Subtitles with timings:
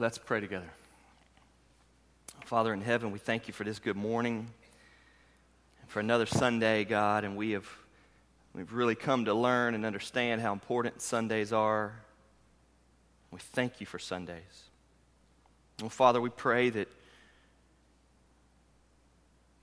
[0.00, 0.70] Let's pray together.
[2.44, 4.48] Father in heaven, we thank you for this good morning,
[5.80, 7.66] and for another Sunday, God, and we have
[8.54, 11.94] we've really come to learn and understand how important Sundays are.
[13.32, 14.68] We thank you for Sundays.
[15.80, 16.86] Well, Father, we pray that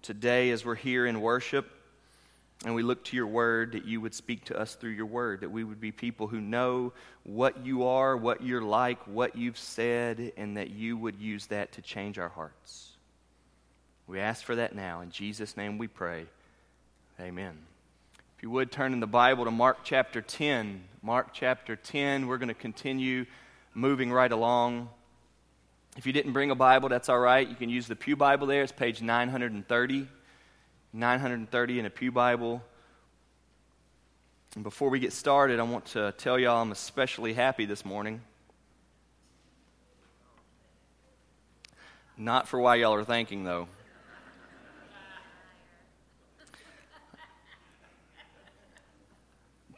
[0.02, 1.72] today, as we're here in worship,
[2.64, 5.42] and we look to your word, that you would speak to us through your word,
[5.42, 9.58] that we would be people who know what you are, what you're like, what you've
[9.58, 12.91] said, and that you would use that to change our hearts.
[14.08, 15.02] We ask for that now.
[15.02, 16.26] In Jesus' name we pray.
[17.20, 17.58] Amen.
[18.38, 20.84] If you would turn in the Bible to Mark chapter 10.
[21.02, 23.26] Mark chapter 10, we're going to continue
[23.73, 24.90] moving right along.
[25.98, 27.48] If you didn't bring a Bible, that's all right.
[27.48, 28.64] You can use the Pew Bible there.
[28.64, 30.08] It's page 930.
[30.95, 32.63] 930 in a Pew Bible.
[34.55, 38.22] And before we get started, I want to tell y'all I'm especially happy this morning.
[42.17, 43.67] Not for why y'all are thanking, though.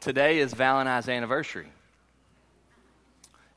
[0.00, 1.66] Today is Val and I's anniversary.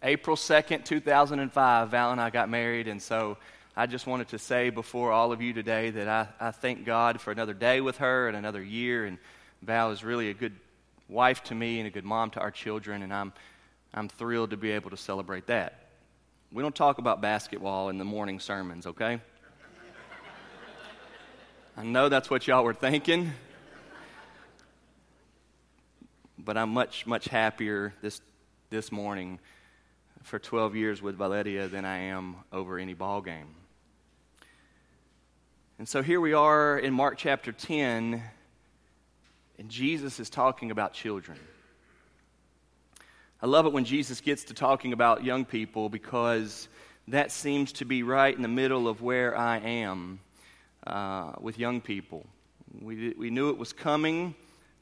[0.02, 3.38] April 2nd, 2005, Val and I got married, and so
[3.76, 7.22] I just wanted to say before all of you today that I, I thank God
[7.22, 9.06] for another day with her and another year.
[9.06, 9.18] And
[9.62, 10.54] Val is really a good
[11.08, 13.32] wife to me and a good mom to our children, and I'm,
[13.94, 15.88] I'm thrilled to be able to celebrate that.
[16.52, 19.22] We don't talk about basketball in the morning sermons, okay?
[21.78, 23.32] I know that's what y'all were thinking,
[26.38, 28.20] but I'm much, much happier this,
[28.70, 29.40] this morning
[30.24, 33.48] for 12 years with Valeria than I am over any ball game.
[35.82, 38.22] And so here we are in Mark chapter 10,
[39.58, 41.40] and Jesus is talking about children.
[43.42, 46.68] I love it when Jesus gets to talking about young people because
[47.08, 50.20] that seems to be right in the middle of where I am
[50.86, 52.28] uh, with young people.
[52.80, 54.36] We, we knew it was coming,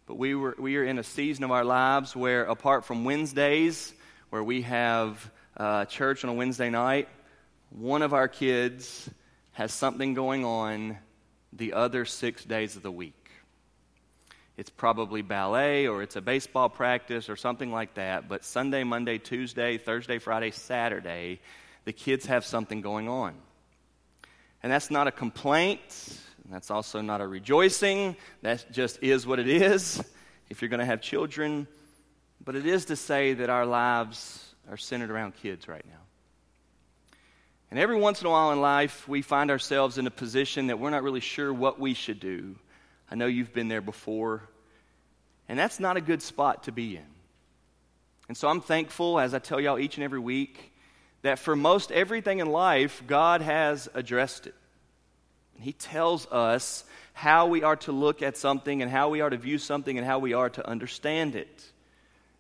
[0.06, 3.94] but we, were, we are in a season of our lives where, apart from Wednesdays,
[4.32, 7.08] where we have uh, church on a Wednesday night,
[7.70, 9.10] one of our kids
[9.60, 10.98] has something going on
[11.52, 13.30] the other six days of the week.
[14.56, 19.18] It's probably ballet or it's a baseball practice or something like that, but Sunday, Monday,
[19.18, 21.42] Tuesday, Thursday, Friday, Saturday,
[21.84, 23.36] the kids have something going on.
[24.64, 25.82] And that's not a complaint.
[26.50, 28.16] That's also not a rejoicing.
[28.44, 30.02] That just is what it is
[30.50, 31.68] if you're going to have children.
[32.42, 36.09] But it is to say that our lives are centered around kids right now.
[37.72, 40.80] And every once in a while in life, we find ourselves in a position that
[40.80, 42.56] we're not really sure what we should do.
[43.12, 44.44] I know you've been there before.
[45.48, 47.06] And that's not a good spot to be in.
[48.28, 50.74] And so I'm thankful, as I tell y'all each and every week,
[51.24, 54.56] that for most everything in life, God has addressed it.
[55.60, 59.38] He tells us how we are to look at something and how we are to
[59.38, 61.64] view something and how we are to understand it.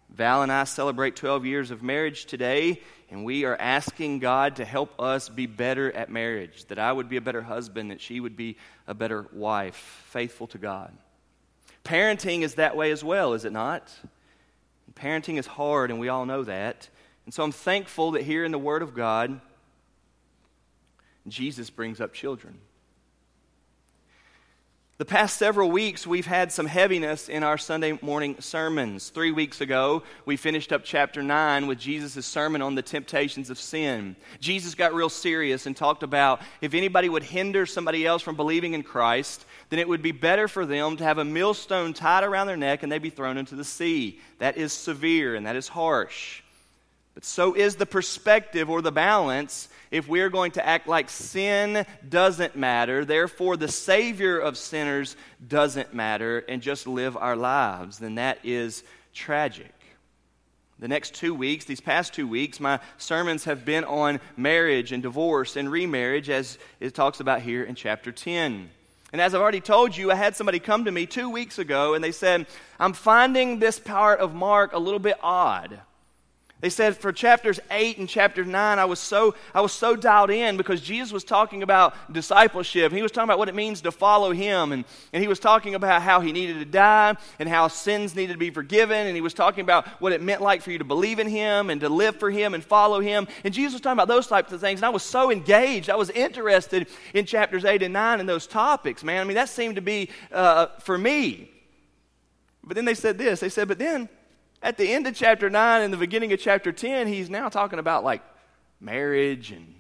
[0.10, 4.66] Val and I celebrate 12 years of marriage today, and we are asking God to
[4.66, 8.20] help us be better at marriage, that I would be a better husband, that she
[8.20, 10.92] would be a better wife, faithful to God.
[11.84, 13.92] Parenting is that way as well, is it not?
[14.94, 16.90] Parenting is hard, and we all know that.
[17.26, 19.40] And so I'm thankful that here in the Word of God,
[21.28, 22.60] Jesus brings up children.
[25.00, 29.12] The past several weeks, we've had some heaviness in our Sunday morning sermons.
[29.12, 33.58] Three weeks ago, we finished up chapter 9 with Jesus' sermon on the temptations of
[33.58, 34.18] sin.
[34.42, 38.74] Jesus got real serious and talked about if anybody would hinder somebody else from believing
[38.74, 42.48] in Christ, then it would be better for them to have a millstone tied around
[42.48, 44.20] their neck and they'd be thrown into the sea.
[44.40, 46.42] That is severe and that is harsh.
[47.20, 51.86] But so is the perspective or the balance if we're going to act like sin
[52.08, 58.16] doesn't matter, therefore the Savior of sinners doesn't matter, and just live our lives, then
[58.16, 59.74] that is tragic.
[60.80, 65.04] The next two weeks, these past two weeks, my sermons have been on marriage and
[65.04, 68.70] divorce and remarriage, as it talks about here in chapter 10.
[69.12, 71.96] And as I've already told you, I had somebody come to me two weeks ago
[71.96, 72.48] and they said,
[72.80, 75.82] I'm finding this part of Mark a little bit odd.
[76.62, 80.30] They said for chapters 8 and chapter 9, I was, so, I was so dialed
[80.30, 82.92] in because Jesus was talking about discipleship.
[82.92, 84.74] He was talking about what it means to follow him.
[84.74, 84.84] And,
[85.14, 88.40] and he was talking about how he needed to die and how sins needed to
[88.40, 89.08] be forgiven.
[89.08, 91.70] And he was talking about what it meant like for you to believe in him
[91.70, 93.30] and to live for him and follow him.
[93.46, 94.80] And Jesus was talking about those types of things.
[94.80, 95.90] And I was so engaged.
[95.90, 99.22] I was interested in chapters 8 and 9 and those topics, man.
[99.22, 101.52] I mean, that seemed to be uh, for me.
[102.66, 104.10] But then they said this they said, but then
[104.62, 107.80] at the end of chapter 9 and the beginning of chapter 10, he's now talking
[107.80, 108.22] about like
[108.80, 109.76] marriage and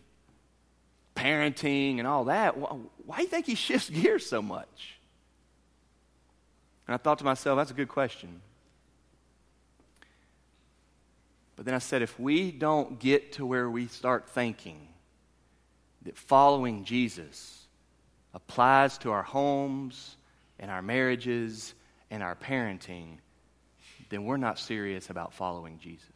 [1.15, 4.99] parenting and all that, why do you think he shifts gears so much?
[6.87, 8.41] And I thought to myself, that's a good question.
[11.55, 14.87] But then I said, if we don't get to where we start thinking
[16.03, 17.67] that following Jesus
[18.33, 20.15] applies to our homes
[20.57, 21.73] and our marriages
[22.09, 23.17] and our parenting,
[24.09, 26.07] then we're not serious about following Jesus.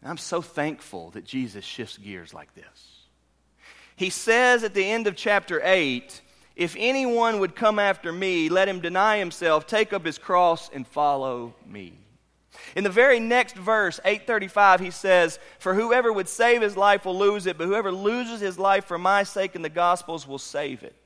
[0.00, 3.00] And I'm so thankful that Jesus shifts gears like this.
[3.96, 6.20] He says at the end of chapter 8,
[6.54, 10.86] if anyone would come after me, let him deny himself, take up his cross, and
[10.86, 11.98] follow me.
[12.74, 17.18] In the very next verse, 835, he says, For whoever would save his life will
[17.18, 20.82] lose it, but whoever loses his life for my sake and the gospel's will save
[20.82, 21.05] it.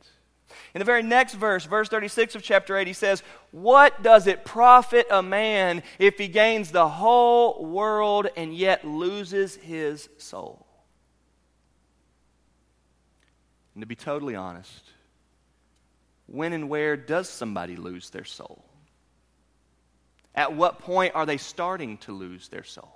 [0.75, 4.44] In the very next verse, verse 36 of chapter 8, he says, What does it
[4.44, 10.67] profit a man if he gains the whole world and yet loses his soul?
[13.75, 14.91] And to be totally honest,
[16.26, 18.64] when and where does somebody lose their soul?
[20.35, 22.94] At what point are they starting to lose their soul?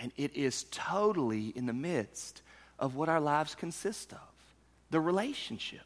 [0.00, 2.42] And it is totally in the midst
[2.78, 4.37] of what our lives consist of
[4.90, 5.84] the relationships.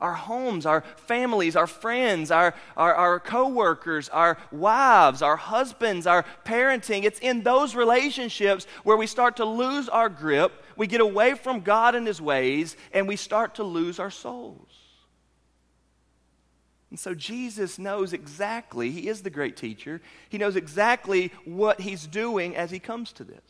[0.00, 6.06] Our homes, our families, our friends, our, our, our co workers, our wives, our husbands,
[6.06, 7.04] our parenting.
[7.04, 11.60] It's in those relationships where we start to lose our grip, we get away from
[11.60, 14.68] God and His ways, and we start to lose our souls.
[16.90, 22.06] And so Jesus knows exactly, He is the great teacher, He knows exactly what He's
[22.06, 23.40] doing as He comes to this.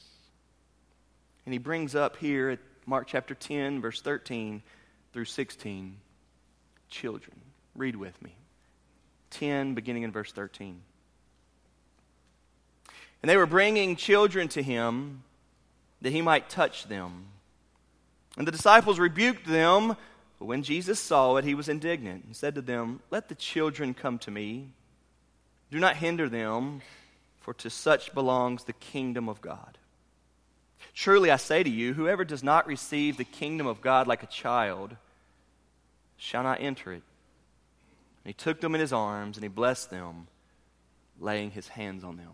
[1.44, 4.62] And He brings up here at Mark chapter 10, verse 13
[5.12, 5.96] through 16,
[6.88, 7.36] children.
[7.74, 8.34] Read with me.
[9.30, 10.80] 10, beginning in verse 13.
[13.22, 15.22] And they were bringing children to him
[16.02, 17.26] that he might touch them.
[18.36, 19.96] And the disciples rebuked them
[20.44, 23.94] but when Jesus saw it, he was indignant and said to them, Let the children
[23.94, 24.68] come to me.
[25.70, 26.82] Do not hinder them,
[27.40, 29.78] for to such belongs the kingdom of God.
[30.94, 34.26] Truly I say to you, whoever does not receive the kingdom of God like a
[34.26, 34.96] child
[36.16, 37.02] shall not enter it.
[38.24, 40.28] And he took them in his arms and he blessed them,
[41.18, 42.32] laying his hands on them.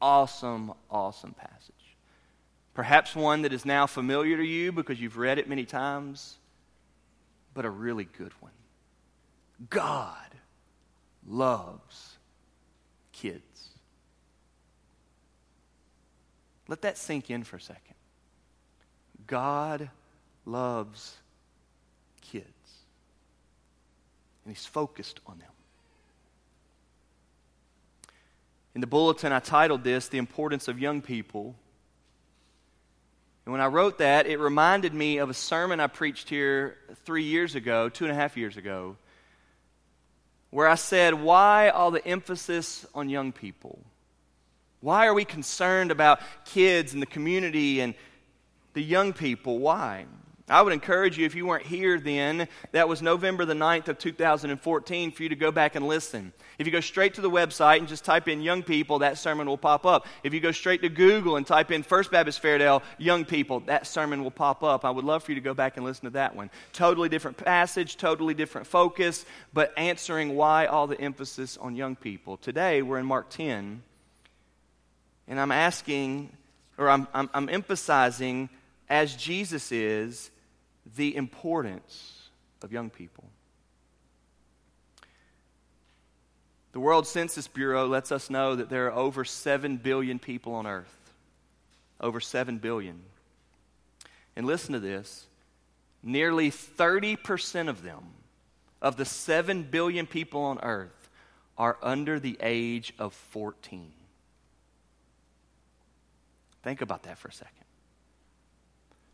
[0.00, 1.74] Awesome, awesome passage.
[2.74, 6.38] Perhaps one that is now familiar to you because you've read it many times
[7.54, 8.52] but a really good one.
[9.68, 10.16] God
[11.26, 12.16] loves
[13.12, 13.42] kids.
[16.72, 17.96] Let that sink in for a second.
[19.26, 19.90] God
[20.46, 21.16] loves
[22.22, 22.46] kids,
[24.44, 25.50] and He's focused on them.
[28.74, 31.56] In the bulletin, I titled this The Importance of Young People
[33.44, 37.24] and when I wrote that, it reminded me of a sermon I preached here three
[37.24, 38.96] years ago, two and a half years ago,
[40.50, 43.80] where I said, Why all the emphasis on young people?
[44.82, 47.94] Why are we concerned about kids and the community and
[48.74, 49.60] the young people?
[49.60, 50.06] Why?
[50.48, 53.98] I would encourage you, if you weren't here then, that was November the 9th of
[53.98, 56.32] 2014, for you to go back and listen.
[56.58, 59.46] If you go straight to the website and just type in young people, that sermon
[59.46, 60.06] will pop up.
[60.24, 63.86] If you go straight to Google and type in First Baptist Fairdale, young people, that
[63.86, 64.84] sermon will pop up.
[64.84, 66.50] I would love for you to go back and listen to that one.
[66.72, 69.24] Totally different passage, totally different focus,
[69.54, 72.36] but answering why all the emphasis on young people.
[72.36, 73.82] Today, we're in Mark 10,
[75.28, 76.30] and I'm asking,
[76.78, 78.48] or I'm, I'm, I'm emphasizing,
[78.88, 80.30] as Jesus is,
[80.96, 82.28] the importance
[82.62, 83.24] of young people.
[86.72, 90.66] The World Census Bureau lets us know that there are over 7 billion people on
[90.66, 91.12] earth.
[92.00, 93.00] Over 7 billion.
[94.34, 95.26] And listen to this
[96.02, 98.02] nearly 30% of them,
[98.80, 101.10] of the 7 billion people on earth,
[101.56, 103.92] are under the age of 14.
[106.62, 107.64] Think about that for a second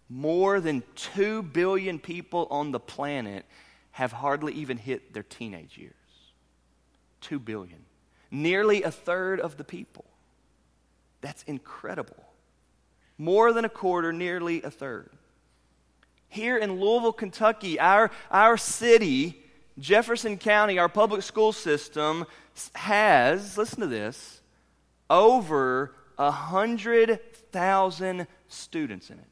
[0.09, 3.45] more than 2 billion people on the planet
[3.93, 5.95] have hardly even hit their teenage years.
[7.23, 7.85] 2 billion.
[8.31, 10.05] Nearly a third of the people.
[11.21, 12.25] That's incredible.
[13.19, 15.11] More than a quarter, nearly a third.
[16.29, 19.43] Here in Louisville, Kentucky, our, our city,
[19.79, 22.25] Jefferson County, our public school system
[22.75, 24.41] has, listen to this,
[25.11, 25.95] over
[27.53, 29.29] 100,000 students in it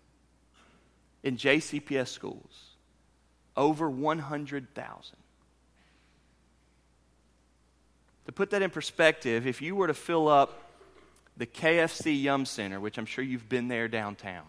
[1.22, 2.70] in JCPS schools.
[3.56, 5.16] Over 100,000.
[8.26, 10.62] To put that in perspective, if you were to fill up
[11.36, 14.44] the KFC Yum Center, which I'm sure you've been there downtown,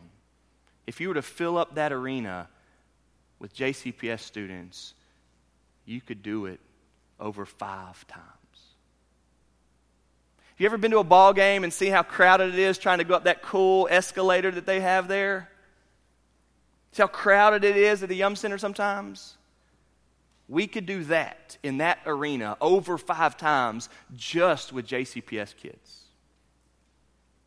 [0.86, 2.50] if you were to fill up that arena
[3.40, 4.94] with JCPS students,
[5.86, 6.60] you could do it
[7.20, 8.37] over five times.
[10.58, 12.98] Have you ever been to a ball game and see how crowded it is trying
[12.98, 15.52] to go up that cool escalator that they have there?
[16.94, 19.38] See how crowded it is at the Yum Center sometimes?
[20.50, 26.06] We could do that in that arena over five times just with JCPS kids.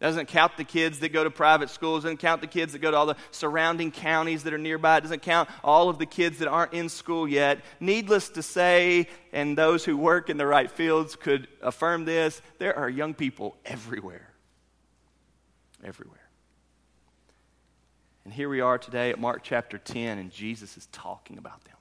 [0.00, 2.90] Doesn't count the kids that go to private schools, doesn't count the kids that go
[2.90, 6.38] to all the surrounding counties that are nearby, it doesn't count all of the kids
[6.38, 7.60] that aren't in school yet.
[7.80, 12.76] Needless to say, and those who work in the right fields could affirm this, there
[12.78, 14.32] are young people everywhere.
[15.84, 16.16] Everywhere.
[18.24, 21.76] And here we are today at Mark chapter 10, and Jesus is talking about them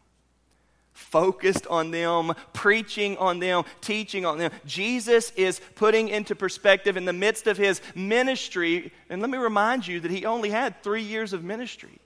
[0.99, 4.51] focused on them, preaching on them, teaching on them.
[4.65, 9.87] Jesus is putting into perspective in the midst of his ministry, and let me remind
[9.87, 11.99] you that he only had three years of ministry.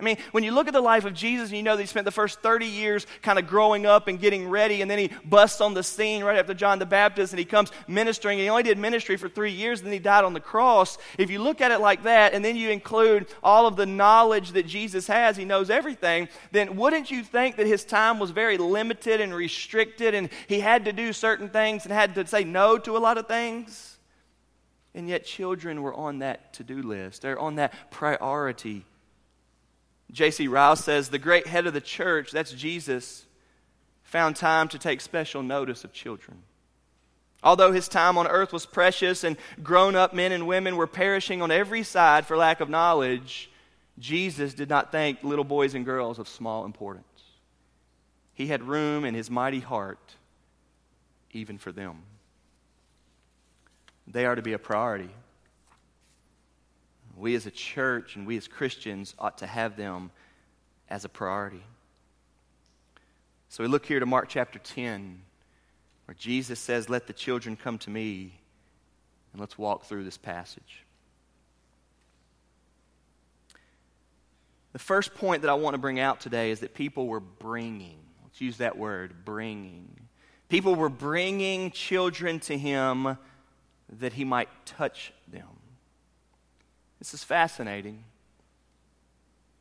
[0.00, 1.86] I mean, when you look at the life of Jesus and you know that he
[1.88, 5.10] spent the first 30 years kind of growing up and getting ready, and then he
[5.24, 8.38] busts on the scene right after John the Baptist and he comes ministering.
[8.38, 10.98] He only did ministry for three years, and then he died on the cross.
[11.18, 14.52] If you look at it like that, and then you include all of the knowledge
[14.52, 18.56] that Jesus has, he knows everything, then wouldn't you think that his time was very
[18.56, 22.78] limited and restricted, and he had to do certain things and had to say no
[22.78, 23.98] to a lot of things?
[24.94, 28.84] And yet, children were on that to do list, they're on that priority
[30.10, 30.48] J.C.
[30.48, 33.26] Ryle says the great head of the church, that's Jesus,
[34.02, 36.42] found time to take special notice of children.
[37.42, 41.40] Although his time on earth was precious and grown up men and women were perishing
[41.40, 43.50] on every side for lack of knowledge,
[43.98, 47.04] Jesus did not think little boys and girls of small importance.
[48.34, 49.98] He had room in his mighty heart
[51.32, 52.02] even for them.
[54.06, 55.10] They are to be a priority
[57.18, 60.10] we as a church and we as Christians ought to have them
[60.88, 61.62] as a priority.
[63.48, 65.20] So we look here to Mark chapter 10,
[66.04, 68.34] where Jesus says, Let the children come to me.
[69.32, 70.84] And let's walk through this passage.
[74.72, 77.98] The first point that I want to bring out today is that people were bringing.
[78.22, 79.88] Let's use that word, bringing.
[80.48, 83.18] People were bringing children to him
[83.98, 85.57] that he might touch them.
[86.98, 88.04] This is fascinating.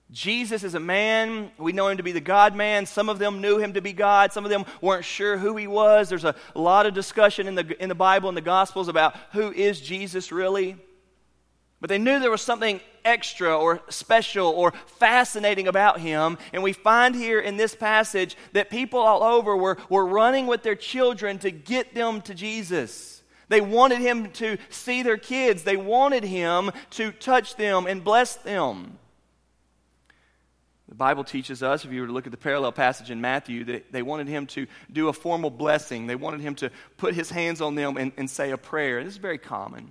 [0.10, 1.52] Jesus is a man.
[1.58, 2.86] We know him to be the God man.
[2.86, 4.32] Some of them knew him to be God.
[4.32, 6.08] Some of them weren't sure who he was.
[6.08, 9.52] There's a, lot of discussion in the, in the Bible and the Gospels about who
[9.52, 10.78] is Jesus really.
[11.82, 16.38] But they knew there was something extra or special or fascinating about him.
[16.54, 20.64] And we find here in this passage that people all over were, were running with
[20.64, 23.17] their children to get them to Jesus.
[23.50, 28.36] They wanted him to see their kids, they wanted him to touch them and bless
[28.36, 28.98] them.
[30.90, 33.66] The Bible teaches us, if you were to look at the parallel passage in Matthew,
[33.66, 36.08] that they wanted him to do a formal blessing.
[36.08, 39.04] They wanted him to put his hands on them and, and say a prayer.
[39.04, 39.90] This is very common.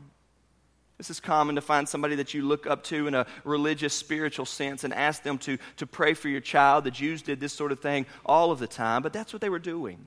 [0.97, 4.47] This is common to find somebody that you look up to in a religious, spiritual
[4.47, 6.85] sense and ask them to, to pray for your child.
[6.85, 9.51] The Jews did this sort of thing all of the time, but that's what they
[9.51, 10.03] were doing.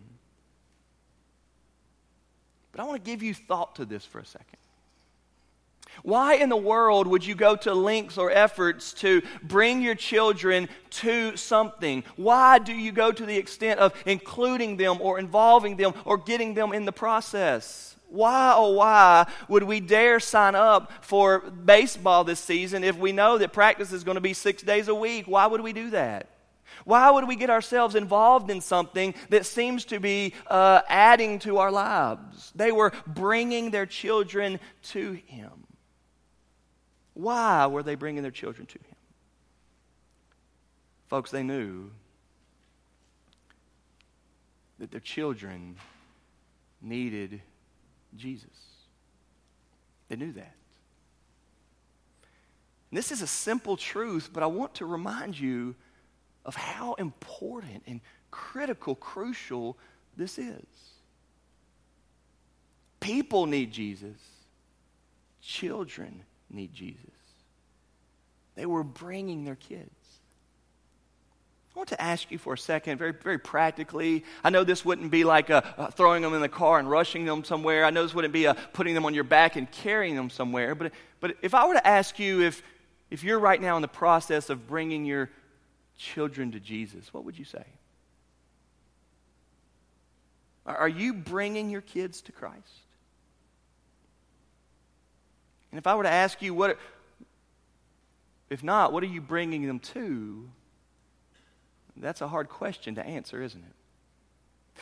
[2.79, 4.57] But I want to give you thought to this for a second.
[6.01, 10.69] Why in the world would you go to lengths or efforts to bring your children
[10.91, 12.05] to something?
[12.15, 16.53] Why do you go to the extent of including them or involving them or getting
[16.53, 17.98] them in the process?
[18.07, 23.38] Why, oh, why would we dare sign up for baseball this season if we know
[23.39, 25.25] that practice is going to be six days a week?
[25.25, 26.29] Why would we do that?
[26.89, 31.60] Why would we get ourselves involved in something that seems to be uh, adding to
[31.60, 32.51] our lives?
[32.55, 35.67] They were bringing their children to Him.
[37.13, 38.96] Why were they bringing their children to Him?
[41.10, 41.91] Folks, they knew
[44.79, 45.75] that their children
[46.81, 47.39] needed
[48.17, 48.50] Jesus.
[50.08, 50.55] They knew that.
[52.89, 55.75] And this is a simple truth, but I want to remind you
[56.50, 58.01] of how important and
[58.32, 59.77] critical, crucial
[60.18, 60.65] this is.
[63.00, 64.18] People need Jesus,
[65.44, 67.03] children need Jesus.
[68.56, 69.91] They were bringing their kids.
[71.75, 74.25] I want to ask you for a second, very, very practically.
[74.44, 77.25] I know this wouldn't be like a, a throwing them in the car and rushing
[77.25, 77.86] them somewhere.
[77.86, 80.74] I know this wouldn't be a putting them on your back and carrying them somewhere.
[80.74, 82.63] But, but if I were to ask you if,
[83.12, 85.29] if you're right now in the process of bringing your
[86.00, 87.63] children to Jesus, what would you say?
[90.65, 92.58] Are you bringing your kids to Christ?
[95.72, 96.79] And if I were to ask you, what,
[98.50, 100.50] if not, what are you bringing them to?
[101.98, 103.75] That's a hard question to answer, isn't it?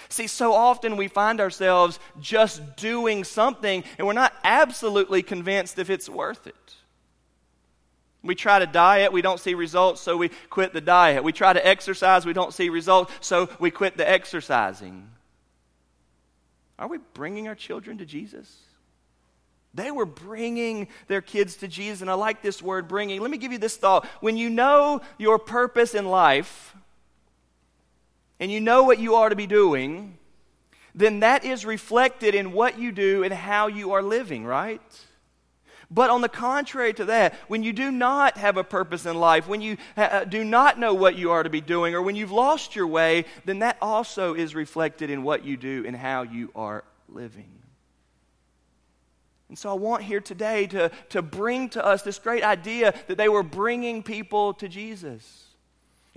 [0.10, 5.90] See, so often we find ourselves just doing something and we're not absolutely convinced if
[5.90, 6.76] it's worth it.
[8.28, 11.24] We try to diet, we don't see results, so we quit the diet.
[11.24, 15.10] We try to exercise, we don't see results, so we quit the exercising.
[16.78, 18.56] Are we bringing our children to Jesus?
[19.74, 23.22] They were bringing their kids to Jesus, and I like this word bringing.
[23.22, 24.06] Let me give you this thought.
[24.22, 26.76] When you know your purpose in life,
[28.40, 30.18] and you know what you are to be doing,
[30.94, 34.82] then that is reflected in what you do and how you are living, right?
[35.90, 39.48] But on the contrary to that, when you do not have a purpose in life,
[39.48, 42.18] when you ha- uh, do not know what you are to be doing, or when
[42.18, 46.24] you've lost your way, then that also is reflected in what you do and how
[46.24, 47.58] you are living.
[49.48, 53.18] And so I want here today to, to bring to us this great idea that
[53.18, 55.47] they were bringing people to Jesus.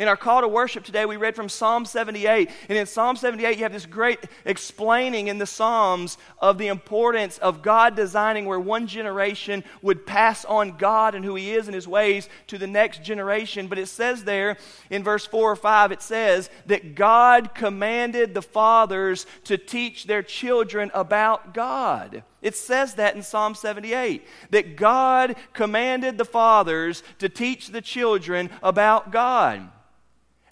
[0.01, 2.49] In our call to worship today, we read from Psalm 78.
[2.71, 7.37] And in Psalm 78, you have this great explaining in the Psalms of the importance
[7.37, 11.75] of God designing where one generation would pass on God and who He is and
[11.75, 13.67] His ways to the next generation.
[13.67, 14.57] But it says there
[14.89, 20.23] in verse 4 or 5, it says that God commanded the fathers to teach their
[20.23, 22.23] children about God.
[22.41, 28.49] It says that in Psalm 78 that God commanded the fathers to teach the children
[28.63, 29.69] about God.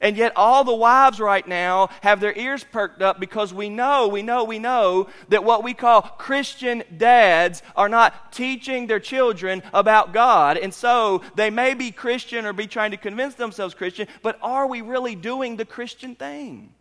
[0.01, 4.07] And yet, all the wives right now have their ears perked up because we know,
[4.07, 9.61] we know, we know that what we call Christian dads are not teaching their children
[9.75, 10.57] about God.
[10.57, 14.69] And so they may be Christian or be trying to convince themselves Christian, but are
[14.69, 16.73] we really doing the Christian thing?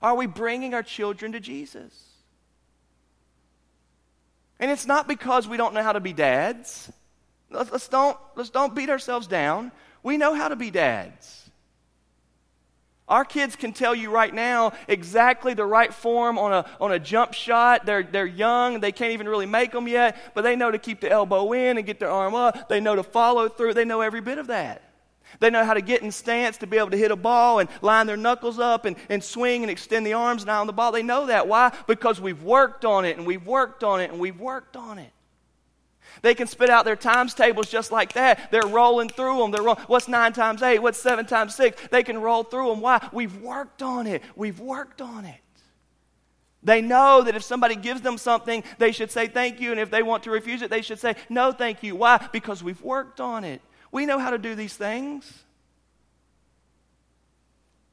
[0.00, 1.92] Are we bringing our children to Jesus?
[4.58, 6.90] And it's not because we don't know how to be dads.
[7.50, 9.72] Let's, let's don't, let's don't beat ourselves down.
[10.02, 11.41] We know how to be dads.
[13.12, 16.98] Our kids can tell you right now exactly the right form on a, on a
[16.98, 17.84] jump shot.
[17.84, 21.02] They're, they're young, they can't even really make them yet, but they know to keep
[21.02, 22.70] the elbow in and get their arm up.
[22.70, 23.74] They know to follow through.
[23.74, 24.80] They know every bit of that.
[25.40, 27.68] They know how to get in stance to be able to hit a ball and
[27.82, 30.90] line their knuckles up and, and swing and extend the arms and on the ball.
[30.90, 31.46] They know that.
[31.46, 31.70] Why?
[31.86, 35.12] Because we've worked on it and we've worked on it and we've worked on it.
[36.20, 38.50] They can spit out their times tables just like that.
[38.50, 39.50] They're rolling through them.
[39.50, 40.80] They're what's nine times eight?
[40.80, 41.80] What's seven times six?
[41.90, 42.80] They can roll through them.
[42.80, 43.08] Why?
[43.12, 44.22] We've worked on it.
[44.36, 45.40] We've worked on it.
[46.62, 49.72] They know that if somebody gives them something, they should say thank you.
[49.72, 51.96] And if they want to refuse it, they should say no thank you.
[51.96, 52.28] Why?
[52.32, 53.60] Because we've worked on it.
[53.90, 55.42] We know how to do these things.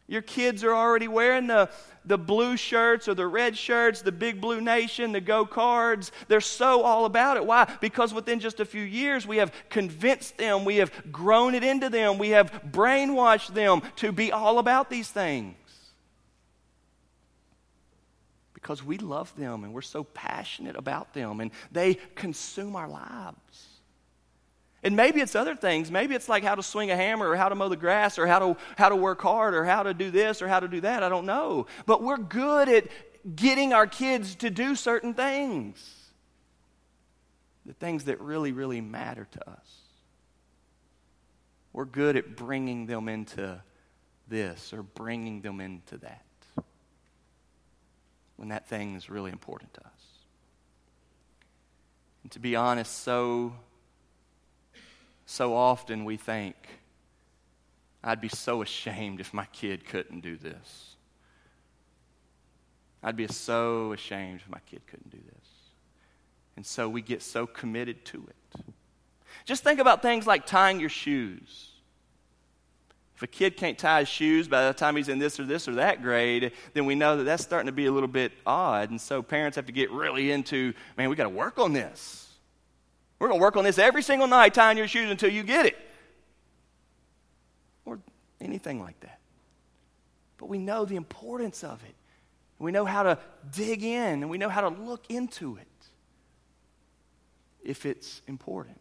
[0.10, 1.70] Your kids are already wearing the,
[2.04, 6.12] the blue shirts or the red shirts, the big blue nation, the go cards.
[6.28, 7.46] They're so all about it.
[7.46, 7.72] Why?
[7.80, 11.90] Because within just a few years, we have convinced them, we have grown it into
[11.90, 15.56] them, we have brainwashed them to be all about these things.
[18.56, 23.69] Because we love them and we're so passionate about them and they consume our lives.
[24.82, 25.92] And maybe it's other things.
[25.92, 28.28] Maybe it's like how to swing a hammer or how to mow the grass or
[28.28, 30.82] how to, how to work hard or how to do this or how to do
[30.82, 31.04] that.
[31.04, 31.68] I don't know.
[31.86, 32.88] But we're good at
[33.36, 35.96] getting our kids to do certain things.
[37.66, 39.80] The things that really, really matter to us.
[41.74, 43.62] We're good at bringing them into
[44.28, 46.24] this or bringing them into that
[48.38, 49.92] when that thing is really important to us.
[52.24, 53.54] And to be honest, so
[55.30, 56.56] so often we think,
[58.04, 60.96] I'd be so ashamed if my kid couldn't do this.
[63.04, 65.48] I'd be so ashamed if my kid couldn't do this.
[66.56, 68.66] And so we get so committed to it.
[69.46, 71.74] Just think about things like tying your shoes.
[73.16, 75.68] If a kid can't tie his shoes by the time he's in this or this
[75.68, 78.90] or that grade, then we know that that's starting to be a little bit odd.
[78.90, 82.29] And so parents have to get really into, man, we got to work on this.
[83.20, 85.66] We're going to work on this every single night, tying your shoes until you get
[85.66, 85.78] it.
[87.86, 88.00] Or
[88.40, 89.20] anything like that.
[90.38, 91.96] But we know the importance of it.
[92.60, 93.20] We know how to
[93.52, 95.68] dig in and we know how to look into it
[97.64, 98.80] if it's important.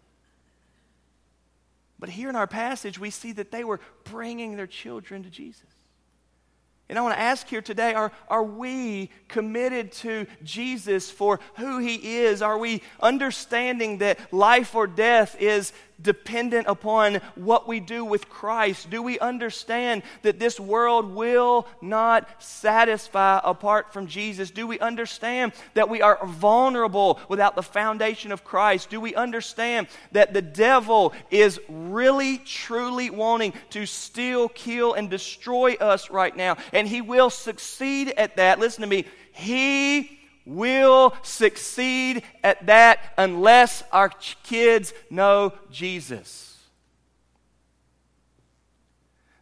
[1.98, 5.62] But here in our passage, we see that they were bringing their children to Jesus.
[6.88, 11.78] And I want to ask here today are, are we committed to Jesus for who
[11.78, 12.40] he is?
[12.40, 18.88] Are we understanding that life or death is dependent upon what we do with Christ.
[18.90, 24.50] Do we understand that this world will not satisfy apart from Jesus?
[24.50, 28.90] Do we understand that we are vulnerable without the foundation of Christ?
[28.90, 35.74] Do we understand that the devil is really, truly wanting to steal, kill, and destroy
[35.74, 36.56] us right now?
[36.72, 38.58] And he will succeed at that.
[38.58, 39.04] Listen to me.
[39.32, 40.17] He
[40.48, 46.48] will succeed at that unless our kids know Jesus.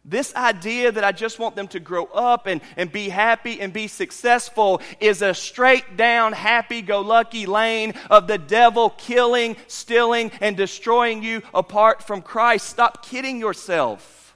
[0.03, 3.73] This idea that I just want them to grow up and, and be happy and
[3.73, 10.31] be successful is a straight down, happy go lucky lane of the devil killing, stealing,
[10.39, 12.69] and destroying you apart from Christ.
[12.69, 14.33] Stop kidding yourself.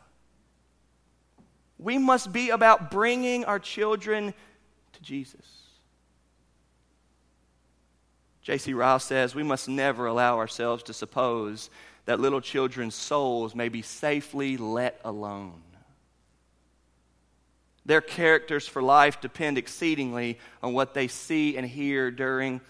[1.78, 4.34] We must be about bringing our children
[4.92, 5.61] to Jesus.
[8.44, 8.74] J.C.
[8.74, 11.70] Ryle says we must never allow ourselves to suppose
[12.06, 15.62] that little children's souls may be safely let alone.
[17.86, 22.62] Their characters for life depend exceedingly on what they see and hear during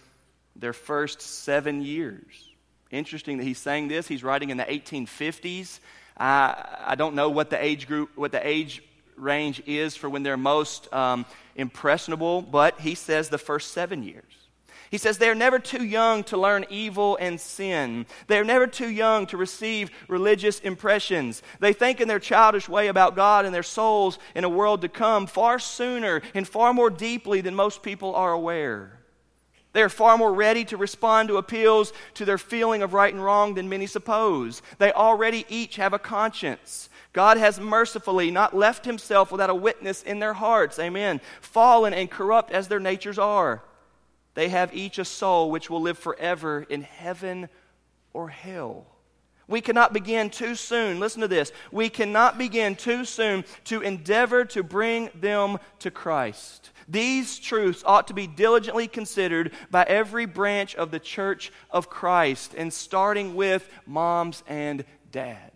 [0.55, 2.49] their first seven years.
[2.91, 4.07] Interesting that he's saying this.
[4.07, 5.79] He's writing in the 1850s.
[6.17, 8.83] I, I don't know what the age group, what the age
[9.15, 14.40] range is for when they're most um, impressionable, but he says the first seven years.
[14.89, 18.05] He says they are never too young to learn evil and sin.
[18.27, 21.43] They are never too young to receive religious impressions.
[21.59, 24.89] They think in their childish way about God and their souls in a world to
[24.89, 28.97] come far sooner and far more deeply than most people are aware.
[29.73, 33.23] They are far more ready to respond to appeals to their feeling of right and
[33.23, 34.61] wrong than many suppose.
[34.79, 36.89] They already each have a conscience.
[37.13, 40.77] God has mercifully not left himself without a witness in their hearts.
[40.77, 41.21] Amen.
[41.39, 43.63] Fallen and corrupt as their natures are.
[44.33, 47.49] They have each a soul which will live forever in heaven
[48.13, 48.85] or hell.
[49.47, 51.01] We cannot begin too soon.
[51.01, 51.51] Listen to this.
[51.71, 56.69] We cannot begin too soon to endeavor to bring them to Christ.
[56.87, 62.53] These truths ought to be diligently considered by every branch of the church of Christ,
[62.57, 65.51] and starting with moms and dads.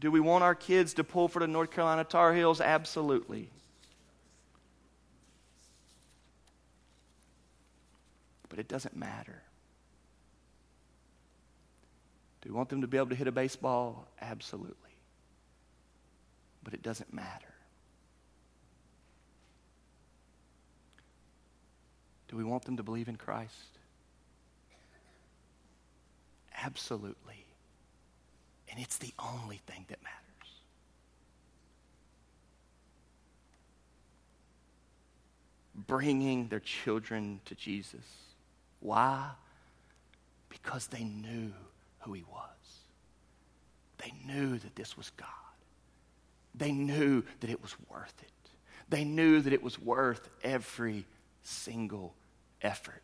[0.00, 2.60] Do we want our kids to pull for the North Carolina Tar Heels?
[2.60, 3.48] Absolutely.
[8.54, 9.42] But it doesn't matter.
[12.40, 14.06] Do we want them to be able to hit a baseball?
[14.22, 14.76] Absolutely.
[16.62, 17.52] But it doesn't matter.
[22.28, 23.80] Do we want them to believe in Christ?
[26.62, 27.44] Absolutely.
[28.70, 30.52] And it's the only thing that matters.
[35.74, 38.23] Bringing their children to Jesus
[38.84, 39.30] why?
[40.50, 41.52] Because they knew
[42.00, 42.40] who he was.
[43.96, 45.28] They knew that this was God.
[46.54, 48.50] They knew that it was worth it.
[48.90, 51.06] They knew that it was worth every
[51.42, 52.14] single
[52.60, 53.02] effort.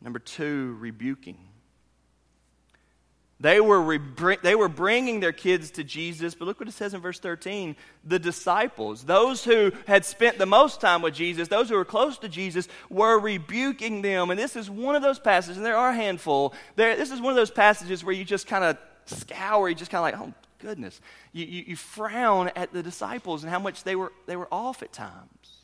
[0.00, 1.38] Number two, rebuking.
[3.42, 3.98] They were,
[4.40, 7.74] they were bringing their kids to Jesus, but look what it says in verse 13.
[8.04, 12.18] The disciples, those who had spent the most time with Jesus, those who were close
[12.18, 14.30] to Jesus, were rebuking them.
[14.30, 16.54] And this is one of those passages, and there are a handful.
[16.76, 19.90] There, this is one of those passages where you just kind of scour, you just
[19.90, 21.00] kind of like, oh, goodness.
[21.32, 24.84] You, you, you frown at the disciples and how much they were, they were off
[24.84, 25.61] at times.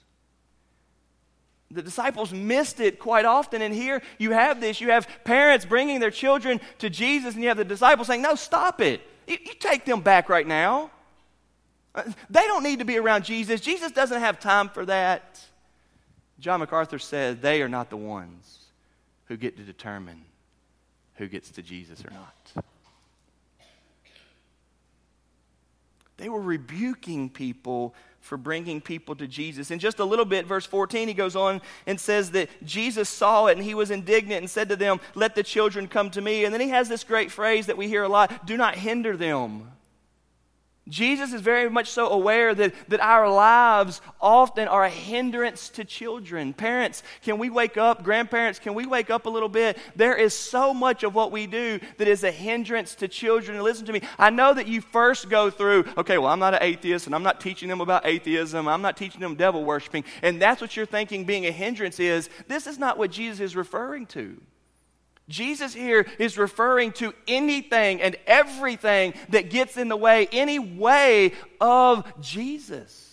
[1.70, 3.60] The disciples missed it quite often.
[3.60, 4.80] And here you have this.
[4.80, 8.34] You have parents bringing their children to Jesus, and you have the disciples saying, No,
[8.34, 9.02] stop it.
[9.26, 10.90] You, you take them back right now.
[11.94, 13.60] Uh, they don't need to be around Jesus.
[13.60, 15.40] Jesus doesn't have time for that.
[16.40, 18.58] John MacArthur said, They are not the ones
[19.26, 20.22] who get to determine
[21.16, 22.64] who gets to Jesus or not.
[26.18, 29.70] They were rebuking people for bringing people to Jesus.
[29.70, 33.46] In just a little bit, verse 14, he goes on and says that Jesus saw
[33.46, 36.44] it and he was indignant and said to them, Let the children come to me.
[36.44, 39.16] And then he has this great phrase that we hear a lot do not hinder
[39.16, 39.70] them.
[40.88, 45.84] Jesus is very much so aware that, that our lives often are a hindrance to
[45.84, 46.52] children.
[46.52, 48.02] Parents, can we wake up?
[48.02, 49.78] Grandparents, can we wake up a little bit?
[49.96, 53.56] There is so much of what we do that is a hindrance to children.
[53.56, 56.54] And listen to me, I know that you first go through, okay, well, I'm not
[56.54, 58.66] an atheist and I'm not teaching them about atheism.
[58.66, 60.04] I'm not teaching them devil worshiping.
[60.22, 62.30] And that's what you're thinking being a hindrance is.
[62.46, 64.40] This is not what Jesus is referring to.
[65.28, 71.32] Jesus here is referring to anything and everything that gets in the way, any way
[71.60, 73.04] of Jesus.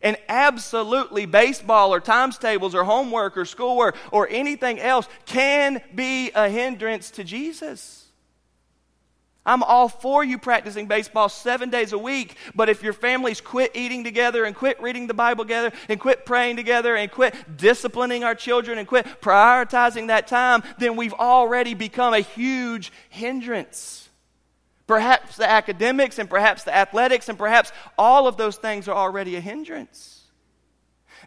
[0.00, 6.30] And absolutely, baseball or times tables or homework or schoolwork or anything else can be
[6.32, 8.07] a hindrance to Jesus.
[9.48, 13.70] I'm all for you practicing baseball seven days a week, but if your families quit
[13.74, 18.24] eating together and quit reading the Bible together and quit praying together and quit disciplining
[18.24, 24.10] our children and quit prioritizing that time, then we've already become a huge hindrance.
[24.86, 29.36] Perhaps the academics and perhaps the athletics and perhaps all of those things are already
[29.36, 30.17] a hindrance.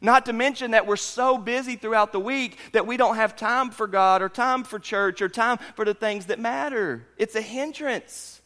[0.01, 3.71] Not to mention that we're so busy throughout the week that we don't have time
[3.71, 7.07] for God or time for church or time for the things that matter.
[7.17, 8.41] It's a hindrance.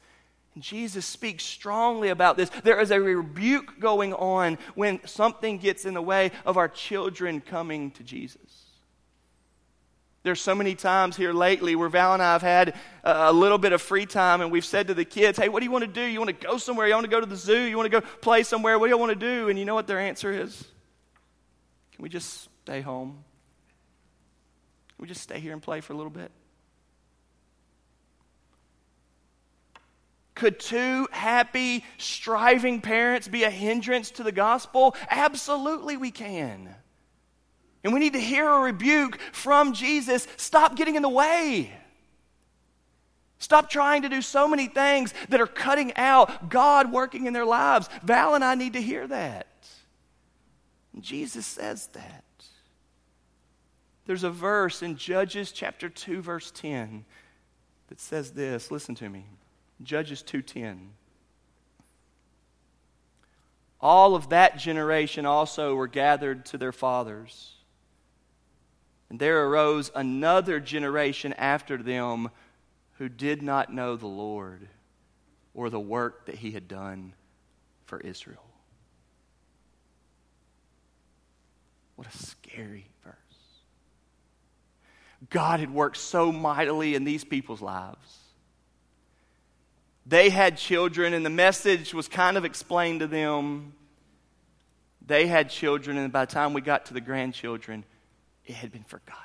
[0.53, 2.49] And Jesus speaks strongly about this.
[2.63, 7.41] There is a rebuke going on when something gets in the way of our children
[7.41, 8.39] coming to Jesus.
[10.23, 13.73] There's so many times here lately where Val and I have had a little bit
[13.73, 15.88] of free time and we've said to the kids, hey, what do you want to
[15.88, 16.01] do?
[16.01, 16.88] You want to go somewhere?
[16.88, 17.62] You want to go to the zoo?
[17.62, 18.79] You want to go play somewhere?
[18.79, 19.49] What do you want to do?
[19.49, 20.65] And you know what their answer is?
[21.95, 23.23] Can we just stay home?
[24.89, 26.29] Can we just stay here and play for a little bit?
[30.36, 34.93] Could two happy, striving parents be a hindrance to the gospel?
[35.10, 36.75] Absolutely, we can.
[37.86, 41.71] And we need to hear a rebuke from Jesus stop getting in the way.
[43.39, 47.45] Stop trying to do so many things that are cutting out God working in their
[47.45, 47.88] lives.
[48.03, 49.47] Val and I need to hear that.
[51.01, 52.23] Jesus says that.
[54.05, 57.05] There's a verse in Judges chapter 2 verse 10
[57.88, 58.71] that says this.
[58.71, 59.25] Listen to me.
[59.84, 60.93] Judges 2:10.
[63.81, 67.55] All of that generation also were gathered to their fathers.
[69.10, 72.31] And there arose another generation after them
[72.97, 74.69] who did not know the Lord
[75.53, 77.13] or the work that he had done
[77.86, 78.44] for Israel.
[81.95, 83.13] What a scary verse.
[85.29, 88.19] God had worked so mightily in these people's lives.
[90.05, 93.73] They had children, and the message was kind of explained to them.
[95.05, 97.84] They had children, and by the time we got to the grandchildren,
[98.45, 99.21] it had been forgotten.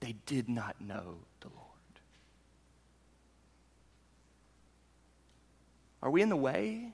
[0.00, 1.60] They did not know the Lord.
[6.02, 6.92] Are we in the way?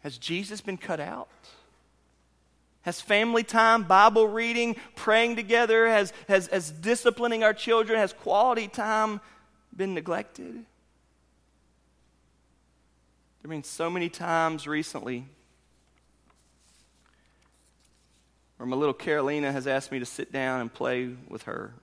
[0.00, 1.28] Has Jesus been cut out?
[2.86, 8.68] Has family time, Bible reading, praying together, has, has, has disciplining our children, has quality
[8.68, 9.20] time
[9.76, 10.52] been neglected?
[10.54, 10.62] There
[13.42, 15.24] have been so many times recently
[18.56, 21.74] where my little Carolina has asked me to sit down and play with her.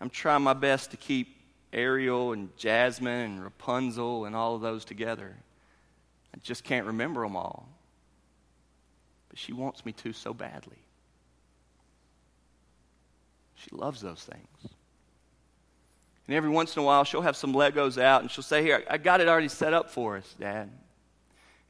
[0.00, 1.36] I'm trying my best to keep
[1.72, 5.36] Ariel and Jasmine and Rapunzel and all of those together.
[6.34, 7.68] I just can't remember them all
[9.38, 10.78] but she wants me to so badly.
[13.54, 14.72] She loves those things.
[16.26, 18.84] And every once in a while, she'll have some Legos out and she'll say, Here,
[18.90, 20.70] I got it already set up for us, Dad.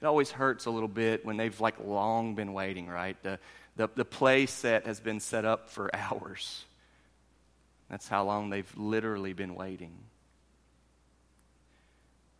[0.00, 3.20] It always hurts a little bit when they've like long been waiting, right?
[3.22, 3.38] The,
[3.76, 6.64] the, the play set has been set up for hours.
[7.90, 9.92] That's how long they've literally been waiting.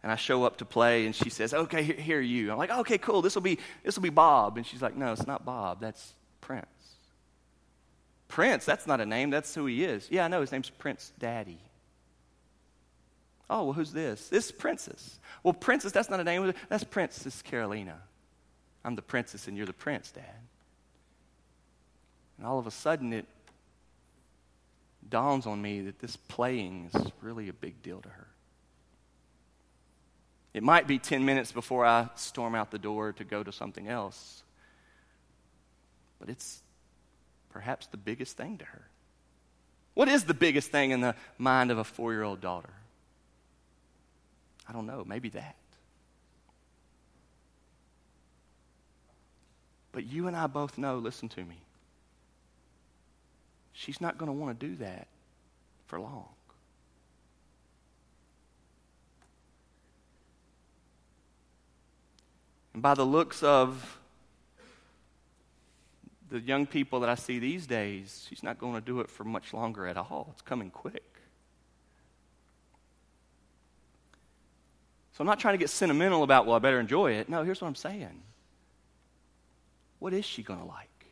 [0.02, 2.58] And I show up to play, and she says, "Okay, here, here are you." I'm
[2.58, 3.20] like, "Okay, cool.
[3.20, 5.80] This will be this will be Bob." And she's like, "No, it's not Bob.
[5.80, 6.66] That's Prince."
[8.28, 8.64] Prince?
[8.64, 9.30] That's not a name.
[9.30, 10.08] That's who he is.
[10.10, 10.40] Yeah, I know.
[10.40, 11.58] His name's Prince Daddy.
[13.50, 14.28] Oh, well, who's this?
[14.28, 15.18] This is Princess.
[15.42, 16.52] Well, Princess, that's not a name.
[16.68, 17.98] That's Princess Carolina.
[18.84, 20.24] I'm the princess, and you're the prince, Dad.
[22.36, 23.26] And all of a sudden, it
[25.08, 28.27] dawns on me that this playing is really a big deal to her.
[30.54, 33.88] It might be 10 minutes before I storm out the door to go to something
[33.88, 34.42] else.
[36.18, 36.62] But it's
[37.50, 38.82] perhaps the biggest thing to her.
[39.94, 42.70] What is the biggest thing in the mind of a four year old daughter?
[44.68, 45.56] I don't know, maybe that.
[49.92, 51.56] But you and I both know, listen to me,
[53.72, 55.08] she's not going to want to do that
[55.86, 56.28] for long.
[62.82, 63.98] By the looks of
[66.30, 69.24] the young people that I see these days, she's not going to do it for
[69.24, 70.28] much longer at all.
[70.32, 71.04] It's coming quick.
[75.12, 77.28] So I'm not trying to get sentimental about, well, I better enjoy it.
[77.28, 78.22] No, here's what I'm saying.
[79.98, 81.06] What is she going to like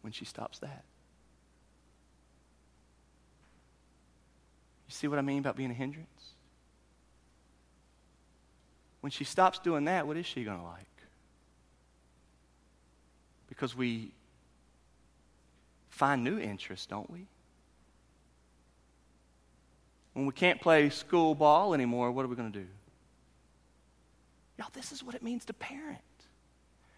[0.00, 0.82] when she stops that?
[4.88, 6.35] You see what I mean about being a hindrance?
[9.00, 10.86] When she stops doing that, what is she going to like?
[13.48, 14.10] Because we
[15.90, 17.26] find new interests, don't we?
[20.12, 22.66] When we can't play school ball anymore, what are we going to do?
[24.58, 25.98] Y'all, this is what it means to parent.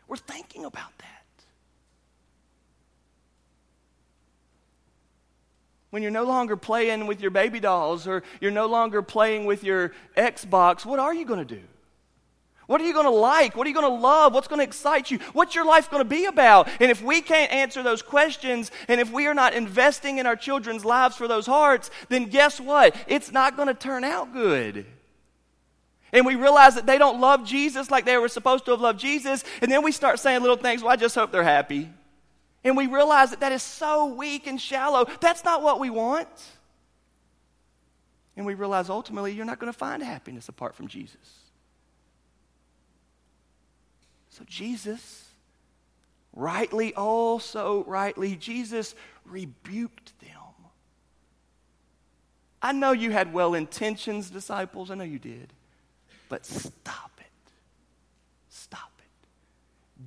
[0.07, 1.19] We're thinking about that.
[5.91, 9.65] When you're no longer playing with your baby dolls or you're no longer playing with
[9.65, 11.63] your Xbox, what are you going to do?
[12.69, 13.57] What are you going to like?
[13.57, 14.35] What are you going to love?
[14.35, 15.19] What's going to excite you?
[15.33, 16.69] What's your life going to be about?
[16.81, 20.37] And if we can't answer those questions, and if we are not investing in our
[20.37, 22.95] children's lives for those hearts, then guess what?
[23.07, 24.85] It's not going to turn out good.
[26.13, 29.01] And we realize that they don't love Jesus like they were supposed to have loved
[29.01, 31.89] Jesus, and then we start saying little things, well, I just hope they're happy.
[32.65, 35.07] And we realize that that is so weak and shallow.
[35.21, 36.29] That's not what we want.
[38.37, 41.48] And we realize ultimately you're not going to find happiness apart from Jesus.
[44.31, 45.25] So, Jesus,
[46.33, 50.31] rightly, also rightly, Jesus rebuked them.
[52.61, 54.91] I know you had well intentions, disciples.
[54.91, 55.53] I know you did.
[56.29, 57.53] But stop it.
[58.49, 59.29] Stop it.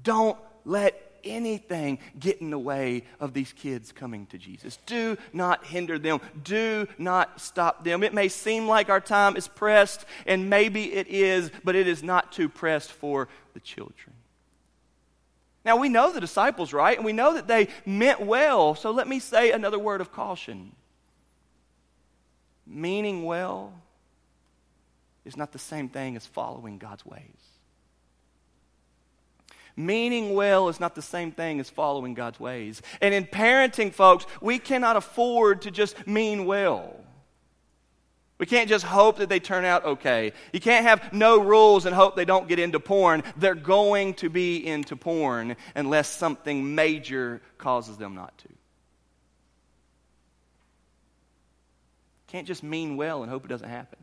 [0.04, 4.78] Don't let anything get in the way of these kids coming to Jesus.
[4.86, 6.20] Do not hinder them.
[6.44, 8.04] Do not stop them.
[8.04, 12.04] It may seem like our time is pressed, and maybe it is, but it is
[12.04, 14.14] not too pressed for the children.
[15.64, 16.98] Now, we know the disciples, right?
[16.98, 18.74] And we know that they meant well.
[18.74, 20.72] So let me say another word of caution.
[22.66, 23.74] Meaning well
[25.24, 27.51] is not the same thing as following God's ways.
[29.86, 32.82] Meaning well is not the same thing as following God's ways.
[33.02, 36.96] And in parenting, folks, we cannot afford to just mean well.
[38.38, 40.34] We can't just hope that they turn out okay.
[40.54, 43.24] You can't have no rules and hope they don't get into porn.
[43.38, 48.50] They're going to be into porn unless something major causes them not to.
[52.28, 54.00] Can't just mean well and hope it doesn't happen.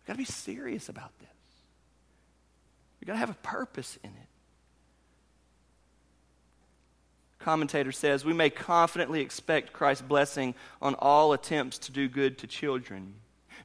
[0.00, 1.28] We've got to be serious about this.
[3.02, 4.28] We've got to have a purpose in it.
[7.40, 12.46] commentator says, we may confidently expect Christ's blessing on all attempts to do good to
[12.46, 13.14] children.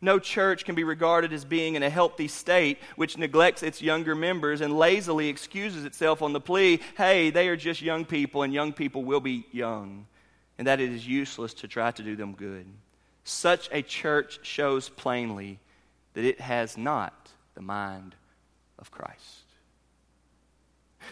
[0.02, 4.16] No church can be regarded as being in a healthy state which neglects its younger
[4.16, 8.52] members and lazily excuses itself on the plea, hey, they are just young people and
[8.52, 10.08] young people will be young,
[10.58, 12.66] and that it is useless to try to do them good.
[13.24, 15.60] Such a church shows plainly
[16.16, 18.16] that it has not the mind
[18.80, 19.44] of Christ.